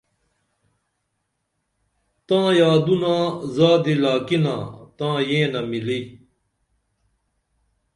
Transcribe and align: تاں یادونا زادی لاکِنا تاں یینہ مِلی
تاں 2.27 2.47
یادونا 2.59 3.15
زادی 3.55 3.93
لاکِنا 4.01 4.55
تاں 4.97 5.17
یینہ 5.27 5.61
مِلی 5.69 6.01